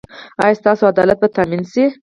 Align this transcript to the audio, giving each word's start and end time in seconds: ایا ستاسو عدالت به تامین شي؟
ایا 0.43 0.57
ستاسو 0.61 0.83
عدالت 0.91 1.17
به 1.21 1.27
تامین 1.35 1.63
شي؟ 1.71 1.83